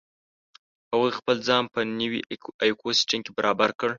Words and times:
هغوی 0.91 1.11
خپل 1.19 1.35
ځان 1.47 1.63
په 1.73 1.79
نوې 2.01 2.19
ایکوسیستم 2.65 3.19
کې 3.25 3.31
برابر 3.37 3.69
کړ. 3.79 3.89